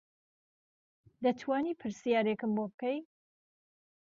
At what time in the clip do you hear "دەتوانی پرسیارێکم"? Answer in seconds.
1.23-2.51